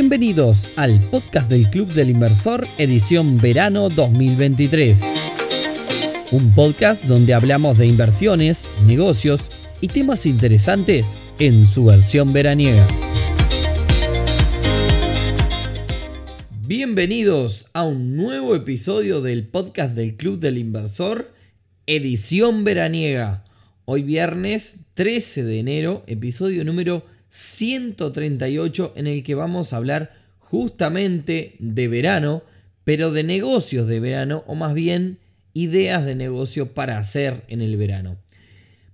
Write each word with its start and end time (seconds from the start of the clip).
Bienvenidos 0.00 0.68
al 0.76 1.00
podcast 1.10 1.50
del 1.50 1.70
Club 1.70 1.92
del 1.92 2.10
Inversor 2.10 2.68
edición 2.78 3.36
verano 3.36 3.88
2023. 3.88 5.00
Un 6.30 6.54
podcast 6.54 7.02
donde 7.02 7.34
hablamos 7.34 7.76
de 7.76 7.88
inversiones, 7.88 8.68
negocios 8.86 9.50
y 9.80 9.88
temas 9.88 10.24
interesantes 10.24 11.18
en 11.40 11.66
su 11.66 11.86
versión 11.86 12.32
veraniega. 12.32 12.86
Bienvenidos 16.60 17.66
a 17.72 17.82
un 17.82 18.14
nuevo 18.14 18.54
episodio 18.54 19.20
del 19.20 19.48
podcast 19.48 19.96
del 19.96 20.16
Club 20.16 20.38
del 20.38 20.58
Inversor 20.58 21.32
edición 21.86 22.62
veraniega. 22.62 23.44
Hoy 23.84 24.04
viernes 24.04 24.84
13 24.94 25.42
de 25.42 25.58
enero, 25.58 26.04
episodio 26.06 26.64
número 26.64 27.02
138 27.28 28.92
en 28.96 29.06
el 29.06 29.22
que 29.22 29.34
vamos 29.34 29.72
a 29.72 29.76
hablar 29.76 30.12
justamente 30.38 31.56
de 31.58 31.88
verano, 31.88 32.42
pero 32.84 33.12
de 33.12 33.22
negocios 33.22 33.86
de 33.86 34.00
verano 34.00 34.44
o 34.46 34.54
más 34.54 34.74
bien 34.74 35.18
ideas 35.52 36.04
de 36.04 36.14
negocio 36.14 36.74
para 36.74 36.98
hacer 36.98 37.44
en 37.48 37.60
el 37.60 37.76
verano. 37.76 38.16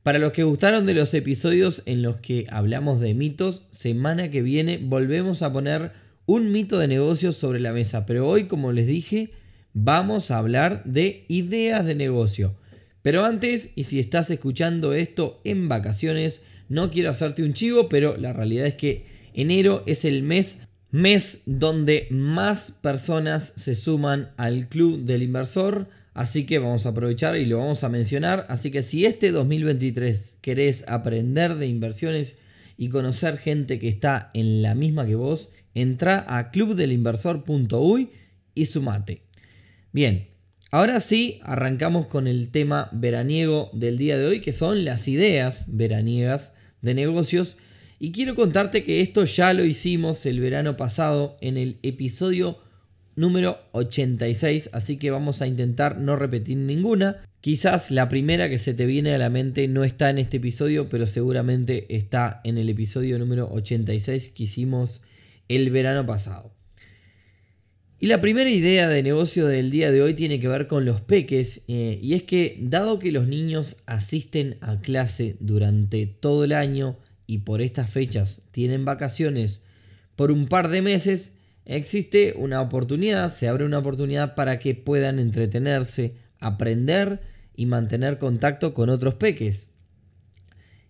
Para 0.02 0.19
los 0.19 0.33
que 0.33 0.42
gustaron 0.42 0.84
de 0.84 0.95
los 0.95 1.15
episodios 1.15 1.83
en 1.87 2.02
los 2.02 2.16
que 2.16 2.47
hablamos 2.51 3.01
de 3.01 3.15
mitos, 3.15 3.69
semana 3.70 4.30
que 4.30 4.42
viene 4.42 4.78
volvemos 4.83 5.42
a 5.42 5.53
poner 5.53 5.92
un 6.27 6.53
mito 6.53 6.78
de 6.78 6.89
negocio 6.89 7.33
sobre 7.33 7.61
la 7.61 7.73
mesa, 7.73 8.05
pero 8.05 8.28
hoy 8.28 8.45
como 8.45 8.73
les 8.73 8.87
dije 8.87 9.30
vamos 9.75 10.30
a 10.30 10.39
hablar 10.39 10.83
de 10.84 11.25
ideas 11.28 11.84
de 11.84 11.95
negocio. 11.95 12.55
Pero 13.03 13.25
antes, 13.25 13.73
y 13.75 13.84
si 13.84 14.01
estás 14.01 14.30
escuchando 14.30 14.95
esto 14.95 15.41
en 15.45 15.69
vacaciones, 15.69 16.42
no 16.69 16.91
quiero 16.91 17.11
hacerte 17.11 17.43
un 17.43 17.55
chivo, 17.55 17.89
pero 17.89 18.17
la 18.17 18.33
realidad 18.33 18.67
es 18.67 18.75
que 18.75 19.07
enero 19.34 19.83
es 19.87 20.05
el 20.05 20.23
mes 20.23 20.59
mes 20.95 21.43
donde 21.45 22.06
más 22.11 22.71
personas 22.71 23.53
se 23.56 23.75
suman 23.75 24.31
al 24.37 24.69
club 24.69 25.01
del 25.05 25.25
inversor. 25.25 25.89
Así 26.12 26.47
que 26.47 26.61
vamos 26.61 26.87
a 26.87 26.91
aprovechar 26.91 27.37
y 27.37 27.47
lo 27.47 27.59
vamos 27.59 27.83
a 27.83 27.89
mencionar. 27.89 28.47
Así 28.48 28.71
que 28.71 28.84
si 28.84 29.05
este 29.05 29.33
2023 29.33 30.39
querés 30.41 30.84
aprender 30.87 31.56
de 31.56 31.67
inversiones 31.67 32.39
y 32.77 32.91
conocer 32.91 33.39
gente 33.39 33.81
que 33.81 33.89
está 33.89 34.31
en 34.34 34.62
la 34.62 34.77
misma 34.77 35.05
que 35.05 35.17
vos, 35.17 35.51
entra 35.75 36.25
a 36.28 36.53
clubdelinversor.uy 36.53 38.11
y 38.55 38.67
sumate. 38.67 39.23
Bien, 39.91 40.28
ahora 40.75 40.98
sí 40.98 41.39
arrancamos 41.44 42.08
con 42.08 42.27
el 42.27 42.50
tema 42.50 42.89
veraniego 42.91 43.70
del 43.72 43.97
día 43.97 44.19
de 44.19 44.27
hoy, 44.27 44.41
que 44.41 44.53
son 44.53 44.84
las 44.84 45.06
ideas 45.06 45.66
veraniegas 45.69 46.56
de 46.83 46.94
negocios. 46.94 47.58
Y 48.00 48.11
quiero 48.11 48.34
contarte 48.34 48.83
que 48.83 49.00
esto 49.00 49.25
ya 49.25 49.53
lo 49.53 49.64
hicimos 49.64 50.27
el 50.27 50.41
verano 50.41 50.77
pasado 50.77 51.36
en 51.41 51.58
el 51.58 51.78
episodio 51.84 52.58
número 53.14 53.61
86, 53.70 54.70
así 54.72 54.97
que 54.97 55.12
vamos 55.12 55.42
a 55.42 55.47
intentar 55.47 56.00
no 56.00 56.16
repetir 56.16 56.56
ninguna. 56.56 57.25
Quizás 57.41 57.92
la 57.92 58.09
primera 58.09 58.48
que 58.48 58.59
se 58.59 58.75
te 58.75 58.84
viene 58.84 59.14
a 59.14 59.19
la 59.19 59.31
mente 59.31 59.69
no 59.69 59.84
está 59.84 60.11
en 60.11 60.19
este 60.19 60.38
episodio, 60.38 60.88
pero 60.88 61.06
seguramente 61.06 61.86
está 61.94 62.41
en 62.42 62.59
el 62.59 62.69
episodio 62.69 63.16
número 63.20 63.48
86 63.53 64.31
que 64.31 64.42
hicimos 64.42 65.03
el 65.47 65.70
verano 65.70 66.05
pasado. 66.05 66.64
Y 68.05 68.06
la 68.06 68.20
primera 68.20 68.50
idea 68.50 68.86
de 68.86 69.02
negocio 69.02 69.47
del 69.47 69.70
día 69.70 69.91
de 69.91 70.02
hoy 70.02 70.12
tiene 70.12 70.38
que 70.38 70.47
ver 70.47 70.66
con 70.66 70.84
los 70.84 71.00
peques, 71.00 71.62
eh, 71.69 71.98
y 72.02 72.12
es 72.12 72.22
que 72.22 72.58
dado 72.60 72.98
que 72.98 73.10
los 73.10 73.27
niños 73.27 73.78
asisten 73.86 74.58
a 74.60 74.78
clase 74.78 75.36
durante 75.41 76.05
todo 76.05 76.44
el 76.44 76.52
año 76.52 76.98
y 77.27 77.38
por 77.38 77.62
estas 77.62 77.88
fechas 77.88 78.42
tienen 78.50 78.84
vacaciones 78.84 79.62
por 80.16 80.31
un 80.31 80.48
par 80.48 80.69
de 80.69 80.82
meses, 80.82 81.37
existe 81.64 82.34
una 82.37 82.60
oportunidad, 82.60 83.34
se 83.34 83.48
abre 83.48 83.64
una 83.64 83.78
oportunidad 83.78 84.34
para 84.34 84.59
que 84.59 84.75
puedan 84.75 85.19
entretenerse, 85.19 86.12
aprender 86.41 87.22
y 87.56 87.64
mantener 87.64 88.19
contacto 88.19 88.75
con 88.75 88.91
otros 88.91 89.14
peques. 89.14 89.69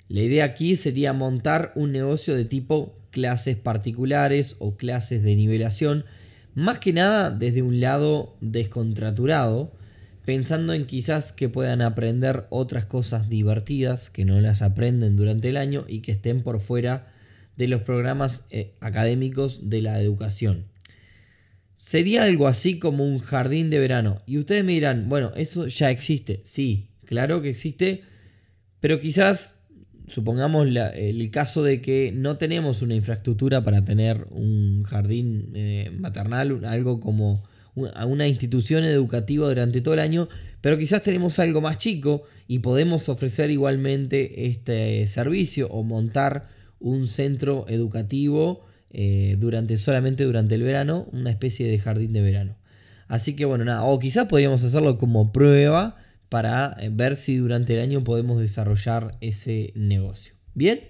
La 0.09 0.23
idea 0.23 0.47
aquí 0.47 0.75
sería 0.75 1.13
montar 1.13 1.71
un 1.77 1.93
negocio 1.93 2.35
de 2.35 2.45
tipo 2.45 2.99
clases 3.13 3.57
particulares 3.57 4.57
o 4.59 4.77
clases 4.77 5.23
de 5.23 5.37
nivelación, 5.37 6.07
más 6.55 6.79
que 6.79 6.93
nada 6.93 7.31
desde 7.31 7.63
un 7.63 7.81
lado 7.81 8.37
descontraturado, 8.41 9.73
pensando 10.25 10.73
en 10.73 10.87
quizás 10.87 11.33
que 11.33 11.49
puedan 11.49 11.83
aprender 11.83 12.47
otras 12.51 12.87
cosas 12.87 13.29
divertidas 13.29 14.09
que 14.11 14.25
no 14.25 14.41
las 14.41 14.63
aprenden 14.63 15.17
durante 15.17 15.49
el 15.49 15.57
año 15.57 15.85
y 15.89 16.01
que 16.01 16.13
estén 16.13 16.43
por 16.43 16.61
fuera 16.61 17.13
de 17.57 17.69
los 17.69 17.83
programas 17.83 18.47
eh, 18.51 18.73
académicos 18.81 19.69
de 19.69 19.83
la 19.83 20.01
educación. 20.01 20.65
Sería 21.75 22.25
algo 22.25 22.47
así 22.47 22.79
como 22.79 23.05
un 23.05 23.19
jardín 23.19 23.69
de 23.69 23.79
verano. 23.79 24.23
Y 24.27 24.39
ustedes 24.39 24.65
me 24.65 24.73
dirán, 24.73 25.09
bueno, 25.09 25.33
eso 25.37 25.67
ya 25.67 25.91
existe. 25.91 26.41
Sí, 26.45 26.89
claro 27.05 27.43
que 27.43 27.51
existe, 27.51 28.03
pero 28.81 29.01
quizás 29.01 29.54
supongamos 30.07 30.67
el 30.67 31.31
caso 31.31 31.63
de 31.63 31.81
que 31.81 32.13
no 32.15 32.37
tenemos 32.37 32.83
una 32.83 32.95
infraestructura 32.95 33.65
para 33.65 33.85
tener 33.85 34.27
un 34.31 34.83
jardín 34.85 35.51
eh, 35.55 35.91
maternal, 35.97 36.65
algo 36.65 37.01
como 37.01 37.43
una 37.75 38.29
institución 38.29 38.85
educativa 38.85 39.49
durante 39.49 39.81
todo 39.81 39.95
el 39.95 40.01
año, 40.01 40.29
pero 40.61 40.79
quizás 40.79 41.03
tenemos 41.03 41.39
algo 41.41 41.61
más 41.61 41.79
chico 41.79 42.23
y 42.47 42.61
podemos 42.61 43.09
ofrecer 43.09 43.51
igualmente 43.51 44.47
este 44.47 45.09
servicio 45.09 45.69
o 45.69 45.83
montar 45.83 46.49
un 46.79 47.09
centro 47.09 47.67
educativo 47.69 48.65
eh, 48.91 49.37
durante 49.41 49.77
solamente 49.77 50.23
durante 50.23 50.55
el 50.55 50.63
verano, 50.63 51.09
una 51.11 51.31
especie 51.31 51.67
de 51.67 51.79
jardín 51.81 52.13
de 52.13 52.23
verano. 52.23 52.57
Así 53.09 53.35
que 53.35 53.45
bueno, 53.45 53.65
nada, 53.65 53.83
o 53.83 53.99
quizás 53.99 54.29
podríamos 54.29 54.63
hacerlo 54.63 54.99
como 54.99 55.33
prueba 55.33 55.97
para 56.35 56.77
eh, 56.81 56.91
ver 56.93 57.15
si 57.15 57.37
durante 57.37 57.75
el 57.75 57.81
año 57.81 58.03
podemos 58.03 58.41
desarrollar 58.41 59.17
ese 59.21 59.73
negocio. 59.77 60.35
Bien. 60.53 60.81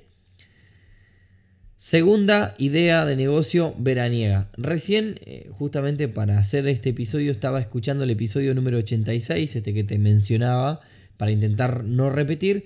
Segunda 1.77 2.55
idea 2.57 3.05
de 3.05 3.15
negocio 3.15 3.75
veraniega. 3.77 4.51
Recién, 4.57 5.21
eh, 5.27 5.51
justamente 5.53 6.09
para 6.09 6.39
hacer 6.39 6.67
este 6.67 6.89
episodio, 6.89 7.31
estaba 7.31 7.61
escuchando 7.61 8.05
el 8.05 8.11
episodio 8.11 8.55
número 8.55 8.79
86, 8.79 9.57
este 9.57 9.75
que 9.75 9.85
te 9.85 9.99
mencionaba, 9.99 10.81
para 11.19 11.31
intentar 11.31 11.85
no 11.85 12.09
repetir. 12.09 12.65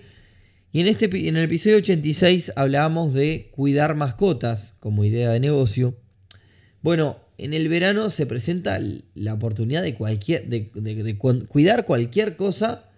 Y 0.71 0.78
en, 0.78 0.87
este, 0.87 1.06
en 1.06 1.37
el 1.37 1.43
episodio 1.43 1.78
86 1.78 2.53
hablábamos 2.55 3.12
de 3.12 3.50
cuidar 3.56 3.97
mascotas 3.97 4.77
como 4.78 5.05
idea 5.05 5.33
de 5.33 5.41
negocio. 5.41 5.97
Bueno, 6.81 7.16
en 7.38 7.54
el 7.54 7.69
verano 7.69 8.10
se 8.10 8.26
presenta 8.26 8.81
la 9.15 9.34
oportunidad 9.34 9.82
de, 9.82 9.94
cuidar 11.49 11.87
cualquier 11.87 12.37
cosa 12.37 12.91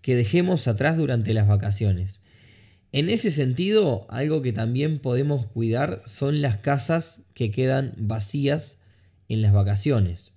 que 0.00 0.16
dejemos 0.16 0.66
atrás 0.66 0.96
durante 0.96 1.34
las 1.34 1.46
vacaciones. 1.46 2.20
En 2.90 3.10
ese 3.10 3.30
sentido, 3.30 4.06
algo 4.08 4.40
que 4.40 4.54
también 4.54 4.98
podemos 4.98 5.46
cuidar 5.46 6.02
son 6.06 6.40
las 6.40 6.56
casas 6.56 7.22
que 7.34 7.50
quedan 7.50 7.92
vacías 7.98 8.78
en 9.28 9.42
las 9.42 9.52
vacaciones. 9.52 10.32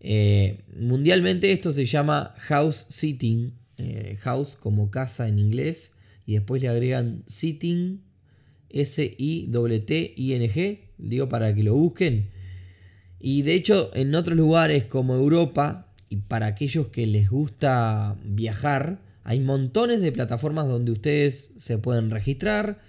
Eh, 0.00 0.60
mundialmente 0.78 1.52
esto 1.52 1.72
se 1.72 1.86
llama 1.86 2.34
house 2.36 2.84
sitting, 2.90 3.54
eh, 3.78 4.18
house 4.20 4.56
como 4.56 4.90
casa 4.90 5.26
en 5.26 5.38
inglés, 5.38 5.94
y 6.26 6.34
después 6.34 6.60
le 6.60 6.68
agregan 6.68 7.24
sitting, 7.28 8.02
S-I-T-T-I-N-G, 8.68 9.50
digo 10.98 11.28
para 11.30 11.54
que 11.54 11.62
lo 11.62 11.74
busquen. 11.74 12.33
Y 13.26 13.40
de 13.40 13.54
hecho, 13.54 13.90
en 13.94 14.14
otros 14.14 14.36
lugares 14.36 14.84
como 14.84 15.14
Europa, 15.14 15.86
y 16.10 16.16
para 16.16 16.44
aquellos 16.44 16.88
que 16.88 17.06
les 17.06 17.30
gusta 17.30 18.16
viajar, 18.22 18.98
hay 19.22 19.40
montones 19.40 20.02
de 20.02 20.12
plataformas 20.12 20.66
donde 20.66 20.92
ustedes 20.92 21.54
se 21.56 21.78
pueden 21.78 22.10
registrar 22.10 22.82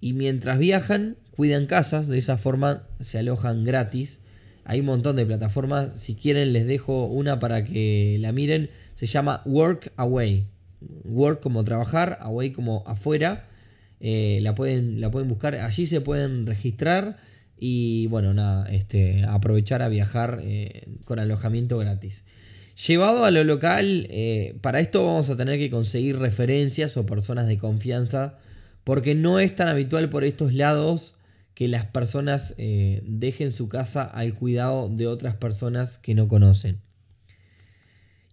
y 0.00 0.14
mientras 0.14 0.58
viajan, 0.58 1.16
cuidan 1.36 1.66
casas, 1.66 2.08
de 2.08 2.16
esa 2.16 2.38
forma 2.38 2.84
se 3.00 3.18
alojan 3.18 3.64
gratis. 3.64 4.24
Hay 4.64 4.80
un 4.80 4.86
montón 4.86 5.16
de 5.16 5.26
plataformas, 5.26 5.90
si 5.96 6.14
quieren 6.14 6.54
les 6.54 6.66
dejo 6.66 7.04
una 7.04 7.38
para 7.38 7.66
que 7.66 8.16
la 8.20 8.32
miren, 8.32 8.70
se 8.94 9.04
llama 9.04 9.42
Work 9.44 9.92
Away. 9.96 10.46
Work 11.04 11.42
como 11.42 11.62
trabajar, 11.62 12.16
away 12.22 12.52
como 12.52 12.84
afuera. 12.86 13.50
Eh, 14.00 14.38
la, 14.40 14.54
pueden, 14.54 15.02
la 15.02 15.10
pueden 15.10 15.28
buscar, 15.28 15.54
allí 15.56 15.84
se 15.86 16.00
pueden 16.00 16.46
registrar 16.46 17.18
y 17.66 18.08
bueno, 18.08 18.34
nada, 18.34 18.66
este, 18.70 19.24
aprovechar 19.24 19.80
a 19.80 19.88
viajar 19.88 20.40
eh, 20.42 20.86
con 21.06 21.18
alojamiento 21.18 21.78
gratis. 21.78 22.26
Llevado 22.86 23.24
a 23.24 23.30
lo 23.30 23.42
local, 23.42 24.06
eh, 24.10 24.58
para 24.60 24.80
esto 24.80 25.06
vamos 25.06 25.30
a 25.30 25.36
tener 25.38 25.58
que 25.58 25.70
conseguir 25.70 26.18
referencias 26.18 26.98
o 26.98 27.06
personas 27.06 27.46
de 27.46 27.56
confianza, 27.56 28.36
porque 28.84 29.14
no 29.14 29.40
es 29.40 29.56
tan 29.56 29.68
habitual 29.68 30.10
por 30.10 30.24
estos 30.24 30.52
lados 30.52 31.16
que 31.54 31.66
las 31.68 31.86
personas 31.86 32.54
eh, 32.58 33.00
dejen 33.06 33.50
su 33.50 33.70
casa 33.70 34.02
al 34.02 34.34
cuidado 34.34 34.90
de 34.90 35.06
otras 35.06 35.36
personas 35.36 35.96
que 35.96 36.14
no 36.14 36.28
conocen. 36.28 36.82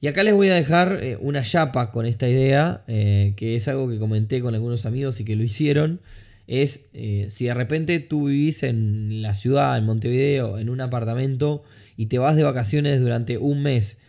Y 0.01 0.07
acá 0.07 0.23
les 0.23 0.33
voy 0.33 0.49
a 0.49 0.55
dejar 0.55 0.99
una 1.21 1.43
chapa 1.43 1.91
con 1.91 2.05
esta 2.05 2.27
idea, 2.27 2.83
que 2.87 3.55
es 3.55 3.67
algo 3.69 3.87
que 3.87 3.97
comenté 3.97 4.41
con 4.41 4.55
algunos 4.55 4.85
amigos 4.85 5.21
y 5.21 5.23
que 5.23 5.37
lo 5.37 5.43
hicieron. 5.43 6.01
Es 6.47 6.89
eh, 6.93 7.27
si 7.29 7.45
de 7.45 7.53
repente 7.53 7.99
tú 7.99 8.27
vivís 8.27 8.63
en 8.63 9.21
la 9.21 9.33
ciudad, 9.33 9.77
en 9.77 9.85
Montevideo, 9.85 10.57
en 10.57 10.69
un 10.69 10.81
apartamento 10.81 11.63
y 11.97 12.07
te 12.07 12.17
vas 12.17 12.35
de 12.35 12.43
vacaciones 12.43 12.99
durante 12.99 13.37
un 13.37 13.63
mes 13.63 13.99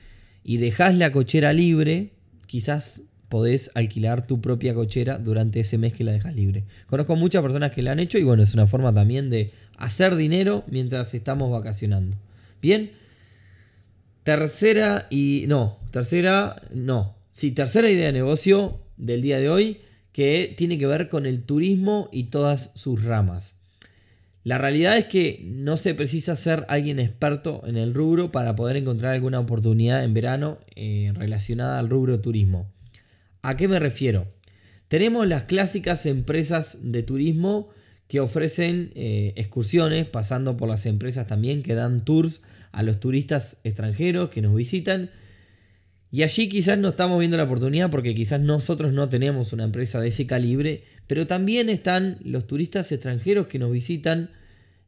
y 0.45 0.57
dejas 0.57 0.95
la 0.97 1.13
cochera 1.13 1.53
libre, 1.53 2.11
quizás 2.47 3.03
podés 3.29 3.71
alquilar 3.75 4.27
tu 4.27 4.41
propia 4.41 4.75
cochera 4.75 5.19
durante 5.19 5.61
ese 5.61 5.79
mes 5.79 5.95
que 5.95 6.05
la 6.05 6.13
dejas 6.13 6.35
libre. 6.35 6.65
Conozco 6.87 7.17
muchas 7.17 7.43
personas 7.43 7.73
que 7.73 7.83
la 7.83 7.93
han 7.93 8.01
hecho 8.01 8.19
y 8.19 8.25
bueno, 8.25 8.43
es 8.43 8.53
una 8.55 8.67
forma 8.67 8.93
también 8.93 9.31
de 9.31 9.51
hacer 9.79 10.17
dinero 10.17 10.65
mientras 10.69 11.15
estamos 11.15 11.51
vacacionando. 11.51 12.19
Bien, 12.61 12.93
tercera 14.23 15.07
y... 15.11 15.45
No, 15.49 15.79
tercera, 15.91 16.61
no. 16.75 17.17
Sí, 17.31 17.53
tercera 17.53 17.89
idea 17.89 18.07
de 18.07 18.13
negocio 18.13 18.81
del 18.99 19.23
día 19.23 19.39
de 19.39 19.49
hoy 19.49 19.81
que 20.13 20.55
tiene 20.57 20.79
que 20.79 20.87
ver 20.87 21.09
con 21.09 21.27
el 21.27 21.43
turismo 21.43 22.09
y 22.13 22.25
todas 22.25 22.71
sus 22.75 23.03
ramas. 23.03 23.55
La 24.45 24.59
realidad 24.59 24.99
es 24.99 25.07
que 25.07 25.41
no 25.45 25.77
se 25.77 25.95
precisa 25.95 26.35
ser 26.35 26.67
alguien 26.69 26.99
experto 26.99 27.63
en 27.65 27.77
el 27.77 27.95
rubro 27.95 28.33
para 28.33 28.57
poder 28.57 28.77
encontrar 28.77 29.15
alguna 29.15 29.39
oportunidad 29.39 30.03
en 30.03 30.15
verano 30.15 30.59
eh, 30.75 31.13
relacionada 31.15 31.79
al 31.79 31.89
rubro 31.89 32.21
turismo. 32.21 32.67
¿A 33.43 33.57
qué 33.57 33.69
me 33.69 33.79
refiero? 33.79 34.27
Tenemos 34.89 35.27
las 35.29 35.45
clásicas 35.45 36.07
empresas 36.07 36.79
de 36.83 37.03
turismo 37.03 37.71
que 38.09 38.21
ofrecen 38.21 38.91
eh, 38.95 39.33
excursiones, 39.37 40.07
pasando 40.07 40.57
por 40.57 40.69
las 40.69 40.87
empresas 40.87 41.27
también 41.27 41.63
que 41.63 41.75
dan 41.75 42.05
tours 42.05 42.43
a 42.73 42.83
los 42.83 43.01
turistas 43.01 43.59
extranjeros 43.65 44.31
que 44.31 44.43
nos 44.43 44.55
visitan. 44.55 45.11
Y 46.13 46.23
allí 46.23 46.49
quizás 46.49 46.79
no 46.79 46.91
estamos 46.91 47.19
viendo 47.19 47.37
la 47.37 47.45
oportunidad 47.45 47.91
porque 47.91 48.15
quizás 48.15 48.41
nosotros 48.41 48.93
no 48.93 49.09
tenemos 49.09 49.53
una 49.53 49.65
empresa 49.65 50.01
de 50.01 50.09
ese 50.09 50.27
calibre 50.27 50.85
pero 51.13 51.27
también 51.27 51.69
están 51.69 52.17
los 52.25 52.47
turistas 52.47 52.91
extranjeros 52.91 53.47
que 53.47 53.59
nos 53.59 53.71
visitan, 53.71 54.31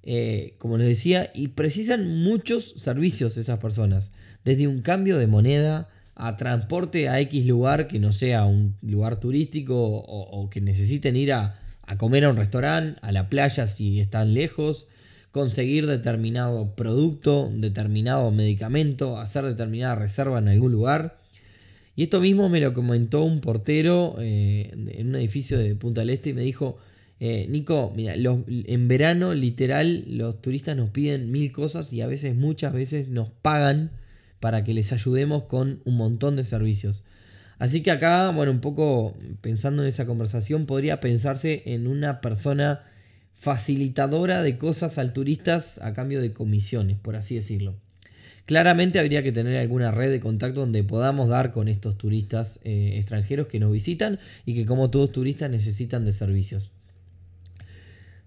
eh, 0.02 0.54
como 0.56 0.78
les 0.78 0.88
decía, 0.88 1.30
y 1.34 1.48
precisan 1.48 2.08
muchos 2.22 2.74
servicios 2.78 3.36
esas 3.36 3.58
personas. 3.58 4.10
Desde 4.42 4.66
un 4.66 4.80
cambio 4.80 5.18
de 5.18 5.26
moneda 5.26 5.90
a 6.14 6.38
transporte 6.38 7.10
a 7.10 7.20
X 7.20 7.44
lugar 7.44 7.88
que 7.88 7.98
no 7.98 8.14
sea 8.14 8.46
un 8.46 8.76
lugar 8.80 9.20
turístico 9.20 9.76
o, 9.76 10.48
que 10.48 10.62
necesiten 10.62 11.14
ir 11.14 11.34
a, 11.34 11.60
a 11.82 11.98
comer 11.98 12.24
a 12.24 12.30
un 12.30 12.36
restaurante, 12.36 12.98
a 13.02 13.12
la 13.12 13.28
playa 13.28 13.66
si 13.66 14.00
están 14.00 14.32
lejos, 14.32 14.86
conseguir 15.34 15.88
determinado 15.88 16.76
producto, 16.76 17.50
determinado 17.52 18.30
medicamento, 18.30 19.18
hacer 19.18 19.44
determinada 19.44 19.96
reserva 19.96 20.38
en 20.38 20.46
algún 20.46 20.70
lugar. 20.70 21.18
Y 21.96 22.04
esto 22.04 22.20
mismo 22.20 22.48
me 22.48 22.60
lo 22.60 22.72
comentó 22.72 23.24
un 23.24 23.40
portero 23.40 24.14
eh, 24.20 24.70
en 24.72 25.08
un 25.08 25.16
edificio 25.16 25.58
de 25.58 25.74
Punta 25.74 26.02
del 26.02 26.10
Este 26.10 26.30
y 26.30 26.34
me 26.34 26.42
dijo, 26.42 26.78
eh, 27.18 27.48
Nico, 27.50 27.92
mira, 27.96 28.14
en 28.14 28.86
verano 28.86 29.34
literal 29.34 30.04
los 30.06 30.40
turistas 30.40 30.76
nos 30.76 30.90
piden 30.90 31.32
mil 31.32 31.50
cosas 31.50 31.92
y 31.92 32.00
a 32.00 32.06
veces, 32.06 32.36
muchas 32.36 32.72
veces 32.72 33.08
nos 33.08 33.28
pagan 33.28 33.90
para 34.38 34.62
que 34.62 34.72
les 34.72 34.92
ayudemos 34.92 35.44
con 35.44 35.80
un 35.84 35.96
montón 35.96 36.36
de 36.36 36.44
servicios. 36.44 37.02
Así 37.58 37.82
que 37.82 37.90
acá, 37.90 38.30
bueno, 38.30 38.52
un 38.52 38.60
poco 38.60 39.16
pensando 39.40 39.82
en 39.82 39.88
esa 39.88 40.06
conversación, 40.06 40.66
podría 40.66 41.00
pensarse 41.00 41.64
en 41.66 41.88
una 41.88 42.20
persona 42.20 42.84
facilitadora 43.36 44.42
de 44.42 44.56
cosas 44.58 44.98
al 44.98 45.12
turistas 45.12 45.78
a 45.78 45.92
cambio 45.92 46.20
de 46.20 46.32
comisiones, 46.32 46.98
por 46.98 47.16
así 47.16 47.34
decirlo. 47.34 47.74
Claramente 48.46 48.98
habría 48.98 49.22
que 49.22 49.32
tener 49.32 49.56
alguna 49.56 49.90
red 49.90 50.10
de 50.10 50.20
contacto 50.20 50.60
donde 50.60 50.84
podamos 50.84 51.28
dar 51.28 51.52
con 51.52 51.68
estos 51.68 51.96
turistas 51.96 52.60
eh, 52.64 52.96
extranjeros 52.98 53.46
que 53.46 53.58
nos 53.58 53.72
visitan 53.72 54.18
y 54.44 54.54
que 54.54 54.66
como 54.66 54.90
todos 54.90 55.12
turistas 55.12 55.50
necesitan 55.50 56.04
de 56.04 56.12
servicios. 56.12 56.70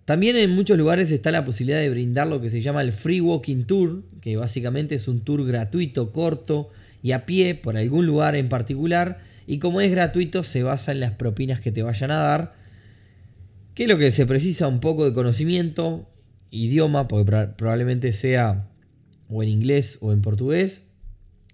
También 0.05 0.37
en 0.37 0.51
muchos 0.51 0.77
lugares 0.77 1.11
está 1.11 1.31
la 1.31 1.43
posibilidad 1.43 1.79
de 1.79 1.89
brindar 1.89 2.27
lo 2.27 2.39
que 2.39 2.49
se 2.49 2.61
llama 2.61 2.81
el 2.81 2.93
Free 2.93 3.19
Walking 3.19 3.65
Tour, 3.65 4.03
que 4.21 4.37
básicamente 4.37 4.95
es 4.95 5.07
un 5.07 5.19
tour 5.19 5.45
gratuito, 5.45 6.13
corto 6.13 6.71
y 7.03 7.11
a 7.11 7.25
pie 7.25 7.55
por 7.55 7.75
algún 7.75 8.05
lugar 8.05 8.35
en 8.35 8.49
particular. 8.49 9.19
Y 9.45 9.59
como 9.59 9.81
es 9.81 9.91
gratuito, 9.91 10.43
se 10.43 10.63
basa 10.63 10.93
en 10.93 11.01
las 11.01 11.11
propinas 11.11 11.59
que 11.59 11.73
te 11.73 11.83
vayan 11.83 12.11
a 12.11 12.19
dar. 12.19 12.55
Que 13.77 13.83
es 13.83 13.89
lo 13.89 13.99
que 13.99 14.09
se 14.09 14.25
precisa 14.25 14.67
un 14.67 14.79
poco 14.79 15.05
de 15.05 15.13
conocimiento, 15.13 16.09
idioma, 16.49 17.07
porque 17.07 17.49
probablemente 17.55 18.11
sea 18.11 18.71
o 19.29 19.43
en 19.43 19.49
inglés 19.49 19.99
o 20.01 20.11
en 20.11 20.23
portugués. 20.23 20.89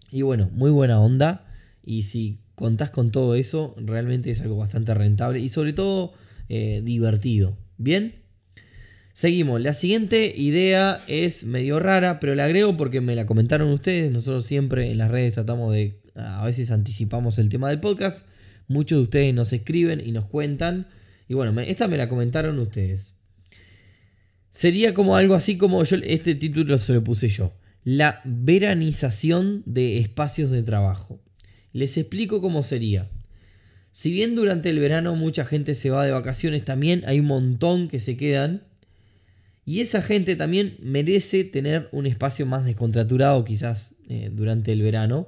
Y 0.09 0.21
bueno, 0.21 0.49
muy 0.53 0.71
buena 0.71 1.01
onda. 1.01 1.53
Y 1.83 2.03
si 2.03 2.39
contás 2.55 2.91
con 2.91 3.11
todo 3.11 3.35
eso, 3.35 3.75
realmente 3.77 4.31
es 4.31 4.39
algo 4.39 4.55
bastante 4.55 4.93
rentable 4.93 5.41
y 5.41 5.49
sobre 5.49 5.73
todo 5.73 6.13
eh, 6.47 6.81
divertido. 6.81 7.57
Bien, 7.77 8.15
seguimos. 9.11 9.59
La 9.59 9.73
siguiente 9.73 10.33
idea 10.33 11.01
es 11.09 11.43
medio 11.43 11.81
rara, 11.81 12.21
pero 12.21 12.35
la 12.35 12.45
agrego 12.45 12.77
porque 12.77 13.01
me 13.01 13.15
la 13.15 13.25
comentaron 13.25 13.67
ustedes. 13.67 14.13
Nosotros 14.13 14.45
siempre 14.45 14.89
en 14.91 14.97
las 14.97 15.11
redes 15.11 15.33
tratamos 15.33 15.73
de, 15.73 15.99
a 16.15 16.45
veces 16.45 16.71
anticipamos 16.71 17.37
el 17.37 17.49
tema 17.49 17.69
del 17.69 17.81
podcast. 17.81 18.25
Muchos 18.69 18.99
de 18.99 19.03
ustedes 19.03 19.33
nos 19.33 19.51
escriben 19.51 19.99
y 19.99 20.13
nos 20.13 20.23
cuentan. 20.23 20.87
Y 21.27 21.33
bueno, 21.33 21.59
esta 21.61 21.87
me 21.87 21.97
la 21.97 22.09
comentaron 22.09 22.59
ustedes. 22.59 23.17
Sería 24.51 24.93
como 24.93 25.15
algo 25.15 25.35
así 25.35 25.57
como 25.57 25.83
yo, 25.83 25.97
este 26.03 26.35
título 26.35 26.77
se 26.77 26.93
lo 26.93 27.03
puse 27.03 27.29
yo 27.29 27.53
la 27.83 28.21
veranización 28.23 29.63
de 29.65 29.99
espacios 29.99 30.51
de 30.51 30.63
trabajo. 30.63 31.21
Les 31.73 31.97
explico 31.97 32.41
cómo 32.41 32.63
sería. 32.63 33.09
Si 33.91 34.11
bien 34.11 34.35
durante 34.35 34.69
el 34.69 34.79
verano 34.79 35.15
mucha 35.15 35.45
gente 35.45 35.75
se 35.75 35.89
va 35.89 36.05
de 36.05 36.11
vacaciones, 36.11 36.65
también 36.65 37.03
hay 37.05 37.19
un 37.19 37.27
montón 37.27 37.89
que 37.89 37.99
se 37.99 38.17
quedan. 38.17 38.63
Y 39.65 39.81
esa 39.81 40.01
gente 40.01 40.35
también 40.35 40.77
merece 40.81 41.43
tener 41.43 41.89
un 41.91 42.05
espacio 42.05 42.45
más 42.45 42.65
descontraturado 42.65 43.43
quizás 43.45 43.93
eh, 44.09 44.29
durante 44.31 44.71
el 44.71 44.81
verano. 44.81 45.27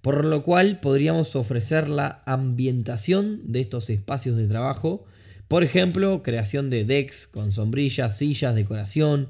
Por 0.00 0.24
lo 0.24 0.42
cual 0.42 0.80
podríamos 0.80 1.34
ofrecer 1.34 1.88
la 1.88 2.22
ambientación 2.26 3.40
de 3.50 3.60
estos 3.60 3.88
espacios 3.88 4.36
de 4.36 4.46
trabajo. 4.46 5.06
Por 5.54 5.62
ejemplo, 5.62 6.24
creación 6.24 6.68
de 6.68 6.84
decks 6.84 7.28
con 7.28 7.52
sombrillas, 7.52 8.18
sillas, 8.18 8.56
decoración, 8.56 9.28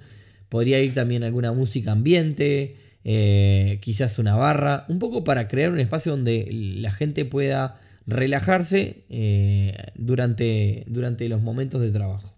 Podría 0.49 0.81
ir 0.81 0.95
también 0.95 1.23
alguna 1.23 1.53
música 1.53 1.93
ambiente, 1.93 2.77
eh, 3.05 3.79
quizás 3.83 4.19
una 4.19 4.35
barra, 4.35 4.87
un 4.89 4.99
poco 4.99 5.23
para 5.23 5.49
crear 5.49 5.71
un 5.71 5.81
espacio 5.81 6.13
donde 6.13 6.49
la 6.51 6.93
gente 6.93 7.27
pueda 7.27 7.79
relajarse 8.07 9.05
eh, 9.11 9.77
durante, 9.97 10.85
durante 10.87 11.29
los 11.29 11.43
momentos 11.43 11.83
de 11.83 11.91
trabajo. 11.91 12.33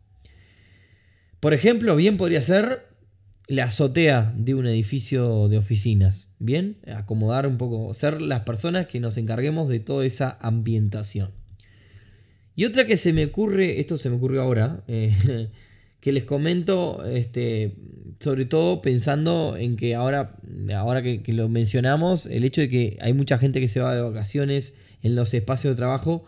Por 1.38 1.54
ejemplo, 1.54 1.94
bien 1.94 2.16
podría 2.16 2.42
ser 2.42 2.88
la 3.46 3.66
azotea 3.66 4.34
de 4.36 4.56
un 4.56 4.66
edificio 4.66 5.46
de 5.46 5.58
oficinas. 5.58 6.26
Bien, 6.40 6.78
acomodar 6.92 7.46
un 7.46 7.56
poco, 7.56 7.94
ser 7.94 8.20
las 8.20 8.40
personas 8.40 8.88
que 8.88 8.98
nos 8.98 9.16
encarguemos 9.16 9.68
de 9.68 9.78
toda 9.78 10.04
esa 10.04 10.36
ambientación. 10.40 11.45
Y 12.56 12.64
otra 12.64 12.86
que 12.86 12.96
se 12.96 13.12
me 13.12 13.26
ocurre, 13.26 13.80
esto 13.80 13.98
se 13.98 14.08
me 14.08 14.16
ocurrió 14.16 14.40
ahora, 14.40 14.82
eh, 14.88 15.14
que 16.00 16.10
les 16.10 16.24
comento, 16.24 17.04
este, 17.04 17.74
sobre 18.18 18.46
todo 18.46 18.80
pensando 18.80 19.56
en 19.58 19.76
que 19.76 19.94
ahora, 19.94 20.36
ahora 20.74 21.02
que, 21.02 21.22
lo 21.34 21.50
mencionamos, 21.50 22.24
el 22.24 22.44
hecho 22.44 22.62
de 22.62 22.70
que 22.70 22.98
hay 23.02 23.12
mucha 23.12 23.36
gente 23.36 23.60
que 23.60 23.68
se 23.68 23.80
va 23.80 23.94
de 23.94 24.00
vacaciones 24.00 24.72
en 25.02 25.14
los 25.14 25.34
espacios 25.34 25.72
de 25.74 25.76
trabajo, 25.76 26.24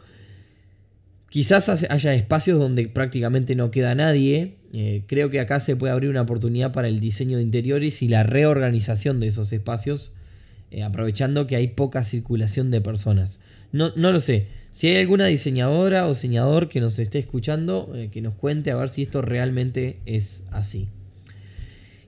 quizás 1.30 1.68
haya 1.68 2.14
espacios 2.14 2.58
donde 2.58 2.88
prácticamente 2.88 3.54
no 3.54 3.70
queda 3.70 3.94
nadie. 3.94 4.56
Eh, 4.75 5.04
creo 5.06 5.30
que 5.30 5.40
acá 5.40 5.61
se 5.61 5.76
puede 5.76 5.94
abrir 5.94 6.11
una 6.11 6.23
oportunidad 6.23 6.73
para 6.73 6.88
el 6.88 7.00
diseño 7.00 7.38
de 7.38 7.42
interiores 7.42 8.02
y 8.02 8.08
la 8.08 8.23
reorganización 8.23 9.18
de 9.18 9.28
esos 9.28 9.52
espacios, 9.54 10.12
eh, 10.70 10.82
aprovechando 10.82 11.47
que 11.47 11.56
hay 11.56 11.68
poca 11.68 12.04
circulación 12.04 12.70
de 12.70 12.82
personas. 12.82 13.38
No, 13.73 13.92
no 13.97 14.12
lo 14.12 14.20
sé. 14.20 14.57
Si 14.78 14.87
hay 14.87 14.99
alguna 14.99 15.26
diseñadora 15.26 16.06
o 16.06 16.11
diseñador 16.11 16.68
que 16.68 16.80
nos 16.80 17.00
esté 17.00 17.18
escuchando, 17.18 17.92
eh, 17.97 18.11
que 18.12 18.23
nos 18.23 18.35
cuente 18.35 18.70
a 18.70 18.76
ver 18.76 18.90
si 18.90 19.02
esto 19.02 19.23
realmente 19.23 19.99
es 20.06 20.44
así. 20.52 20.87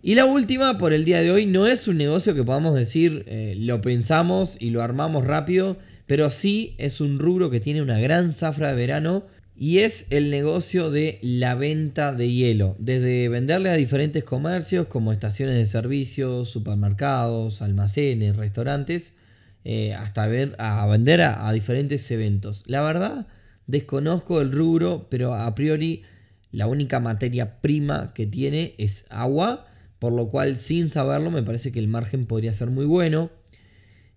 Y 0.05 0.15
la 0.15 0.25
última 0.25 0.79
por 0.79 0.93
el 0.93 1.05
día 1.05 1.21
de 1.21 1.33
hoy 1.33 1.47
no 1.47 1.67
es 1.67 1.89
un 1.89 1.97
negocio 1.97 2.33
que 2.33 2.45
podamos 2.45 2.77
decir 2.77 3.25
eh, 3.27 3.57
lo 3.59 3.81
pensamos 3.81 4.57
y 4.61 4.71
lo 4.71 4.83
armamos 4.83 5.27
rápido, 5.27 5.79
pero 6.07 6.31
sí 6.31 6.77
es 6.79 7.00
un 7.00 7.19
rubro 7.19 7.50
que 7.50 7.59
tiene 7.59 7.83
una 7.83 7.99
gran 7.99 8.33
zafra 8.33 8.69
de 8.69 8.77
verano 8.77 9.25
y 9.57 9.79
es 9.79 10.07
el 10.11 10.31
negocio 10.31 10.93
de 10.93 11.19
la 11.23 11.57
venta 11.57 12.15
de 12.15 12.31
hielo. 12.31 12.77
Desde 12.79 13.29
venderle 13.29 13.71
a 13.71 13.75
diferentes 13.75 14.23
comercios 14.23 14.87
como 14.87 15.11
estaciones 15.11 15.57
de 15.57 15.67
servicio, 15.67 16.45
supermercados, 16.45 17.62
almacenes, 17.62 18.37
restaurantes, 18.37 19.17
eh, 19.64 19.93
hasta 19.95 20.26
ver, 20.26 20.57
a 20.59 20.87
vender 20.87 21.21
a, 21.21 21.52
diferentes 21.52 22.11
eventos. 22.11 22.64
La 22.67 22.83
verdad, 22.83 23.26
desconozco 23.67 24.40
el 24.40 24.52
rubro, 24.52 25.09
pero 25.11 25.35
a 25.35 25.55
priori 25.55 26.02
la 26.50 26.67
única 26.67 26.99
materia 27.00 27.61
prima 27.61 28.12
que 28.14 28.26
tiene 28.26 28.75
es 28.79 29.07
agua, 29.11 29.67
por 29.99 30.12
lo 30.12 30.29
cual 30.29 30.57
sin 30.57 30.88
saberlo 30.88 31.31
me 31.31 31.43
parece 31.43 31.73
que 31.73 31.79
el 31.79 31.88
margen 31.88 32.26
podría 32.26 32.55
ser 32.55 32.71
muy 32.71 32.87
bueno. 32.87 33.31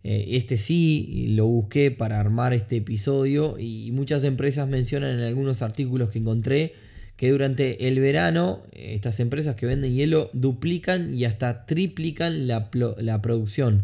Eh, 0.04 0.38
este 0.38 0.58
sí 0.58 1.28
lo 1.30 1.46
busqué 1.46 1.92
para 1.92 2.20
armar 2.20 2.54
este 2.54 2.78
episodio 2.78 3.58
y 3.60 3.92
muchas 3.92 4.24
empresas 4.24 4.68
mencionan 4.68 5.20
en 5.20 5.26
algunos 5.26 5.62
artículos 5.62 6.10
que 6.10 6.20
encontré 6.20 6.74
que 7.16 7.32
durante 7.32 7.88
el 7.88 8.00
verano 8.00 8.64
estas 8.72 9.20
empresas 9.20 9.56
que 9.56 9.66
venden 9.66 9.94
hielo 9.94 10.30
duplican 10.34 11.14
y 11.14 11.26
hasta 11.26 11.66
triplican 11.66 12.48
la, 12.48 12.70
producción. 13.22 13.84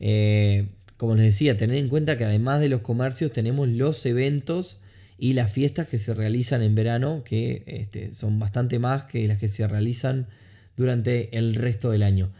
Eh, 0.00 0.66
como 0.98 1.14
les 1.14 1.24
decía, 1.24 1.56
tener 1.56 1.78
en 1.78 1.88
cuenta 1.88 2.18
que 2.18 2.24
además 2.24 2.60
de 2.60 2.68
los 2.68 2.82
comercios 2.82 3.32
tenemos 3.32 3.68
los 3.68 4.04
eventos 4.04 4.82
y 5.18 5.32
las 5.32 5.50
fiestas 5.50 5.88
que 5.88 5.98
se 5.98 6.12
realizan 6.12 6.62
en 6.62 6.74
verano, 6.74 7.22
que 7.24 7.62
este, 7.66 8.14
son 8.14 8.38
bastante 8.38 8.78
más 8.78 9.04
que 9.04 9.26
las 9.26 9.38
que 9.38 9.48
se 9.48 9.66
realizan 9.66 10.26
durante 10.76 11.36
el 11.36 11.54
resto 11.54 11.90
del 11.90 12.02
año. 12.02 12.30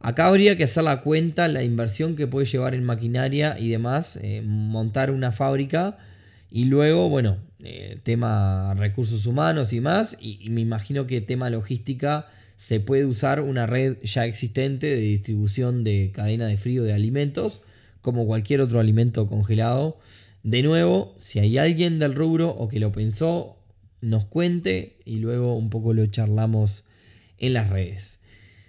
Acá 0.00 0.26
habría 0.26 0.56
que 0.56 0.64
hacer 0.64 0.84
la 0.84 1.02
cuenta, 1.02 1.48
la 1.48 1.62
inversión 1.62 2.16
que 2.16 2.26
puede 2.26 2.46
llevar 2.46 2.74
en 2.74 2.84
maquinaria 2.84 3.58
y 3.58 3.68
demás, 3.68 4.18
eh, 4.22 4.42
montar 4.44 5.10
una 5.10 5.32
fábrica 5.32 5.98
y 6.50 6.64
luego, 6.64 7.08
bueno, 7.08 7.36
eh, 7.62 7.98
tema 8.02 8.74
recursos 8.74 9.26
humanos 9.26 9.72
y 9.72 9.80
más, 9.80 10.16
y, 10.20 10.48
me 10.50 10.62
imagino 10.62 11.06
que 11.06 11.20
tema 11.20 11.50
logística 11.50 12.28
se 12.56 12.80
puede 12.80 13.04
usar 13.04 13.40
una 13.40 13.66
red 13.66 13.98
ya 14.02 14.24
existente 14.24 14.86
de 14.86 15.00
distribución 15.00 15.84
de 15.84 16.10
cadena 16.14 16.46
de 16.46 16.56
frío 16.56 16.82
de 16.82 16.92
alimentos, 16.92 17.60
como 18.02 18.26
cualquier 18.26 18.60
otro 18.60 18.80
alimento 18.80 19.26
congelado. 19.26 19.98
De 20.42 20.62
nuevo, 20.62 21.14
si 21.18 21.38
hay 21.38 21.58
alguien 21.58 21.98
del 21.98 22.14
rubro 22.14 22.50
o 22.50 22.68
que 22.68 22.80
lo 22.80 22.92
pensó, 22.92 23.56
nos 24.00 24.24
cuente 24.24 24.96
y 25.04 25.16
luego 25.16 25.56
un 25.56 25.70
poco 25.70 25.92
lo 25.92 26.06
charlamos 26.06 26.84
en 27.38 27.52
las 27.52 27.68
redes. 27.68 28.20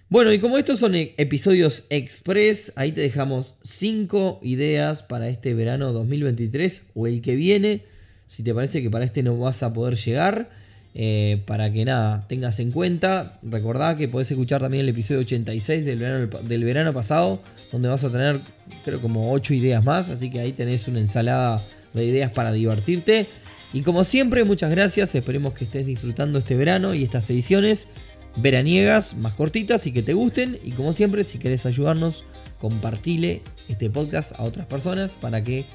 Bueno, 0.09 0.33
y 0.33 0.39
como 0.39 0.57
estos 0.57 0.79
son 0.79 0.95
e-, 0.95 1.13
episodios 1.17 1.85
express, 1.89 2.73
ahí 2.75 2.91
te 2.91 3.01
dejamos 3.01 3.55
5 3.63 4.41
ideas 4.43 5.03
para 5.03 5.29
este 5.29 5.53
verano 5.53 5.93
2023 5.93 6.87
o 6.95 7.07
el 7.07 7.21
que 7.21 7.35
viene 7.35 7.91
si 8.31 8.43
te 8.43 8.53
parece 8.53 8.81
que 8.81 8.89
para 8.89 9.03
este 9.03 9.23
no 9.23 9.37
vas 9.37 9.61
a 9.61 9.73
poder 9.73 9.97
llegar, 9.97 10.51
eh, 10.93 11.41
para 11.45 11.71
que 11.71 11.85
nada, 11.85 12.25
tengas 12.27 12.59
en 12.59 12.71
cuenta. 12.71 13.39
Recordá 13.43 13.95
que 13.97 14.07
podés 14.07 14.29
escuchar 14.31 14.61
también 14.61 14.83
el 14.83 14.89
episodio 14.89 15.21
86 15.21 15.85
del 15.85 15.99
verano, 15.99 16.39
del 16.41 16.63
verano 16.63 16.93
pasado, 16.93 17.41
donde 17.71 17.87
vas 17.87 18.03
a 18.03 18.11
tener, 18.11 18.41
creo, 18.83 19.01
como 19.01 19.31
8 19.31 19.53
ideas 19.53 19.83
más. 19.83 20.09
Así 20.09 20.29
que 20.29 20.39
ahí 20.39 20.51
tenés 20.51 20.87
una 20.87 20.99
ensalada 20.99 21.65
de 21.93 22.05
ideas 22.05 22.31
para 22.31 22.51
divertirte. 22.51 23.27
Y 23.73 23.81
como 23.81 24.03
siempre, 24.03 24.43
muchas 24.43 24.71
gracias. 24.71 25.15
Esperemos 25.15 25.53
que 25.53 25.63
estés 25.63 25.85
disfrutando 25.85 26.39
este 26.39 26.55
verano 26.55 26.93
y 26.93 27.03
estas 27.03 27.29
ediciones 27.29 27.87
veraniegas 28.35 29.15
más 29.15 29.33
cortitas 29.33 29.87
y 29.87 29.93
que 29.93 30.03
te 30.03 30.13
gusten. 30.13 30.59
Y 30.63 30.71
como 30.71 30.91
siempre, 30.91 31.23
si 31.23 31.37
querés 31.37 31.65
ayudarnos, 31.65 32.25
compartile 32.59 33.41
este 33.69 33.89
podcast 33.89 34.33
a 34.37 34.43
otras 34.43 34.65
personas 34.67 35.13
para 35.13 35.41
que 35.41 35.65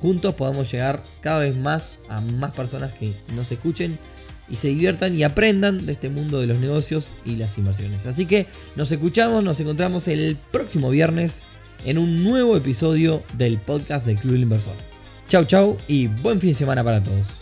juntos 0.00 0.34
podamos 0.34 0.70
llegar 0.70 1.02
cada 1.20 1.40
vez 1.40 1.56
más 1.56 2.00
a 2.08 2.20
más 2.20 2.52
personas 2.54 2.92
que 2.94 3.14
nos 3.34 3.50
escuchen 3.52 3.98
y 4.48 4.56
se 4.56 4.68
diviertan 4.68 5.16
y 5.16 5.22
aprendan 5.22 5.86
de 5.86 5.92
este 5.92 6.08
mundo 6.08 6.40
de 6.40 6.46
los 6.46 6.58
negocios 6.58 7.10
y 7.24 7.36
las 7.36 7.56
inversiones. 7.58 8.06
Así 8.06 8.26
que 8.26 8.46
nos 8.76 8.90
escuchamos, 8.92 9.42
nos 9.42 9.60
encontramos 9.60 10.08
el 10.08 10.36
próximo 10.50 10.90
viernes 10.90 11.42
en 11.84 11.98
un 11.98 12.24
nuevo 12.24 12.56
episodio 12.56 13.22
del 13.36 13.58
podcast 13.58 14.06
del 14.06 14.18
Club 14.18 14.36
Inversor. 14.36 14.74
Chau 15.28 15.44
chau 15.44 15.76
y 15.88 16.06
buen 16.06 16.40
fin 16.40 16.50
de 16.50 16.56
semana 16.56 16.84
para 16.84 17.02
todos. 17.02 17.40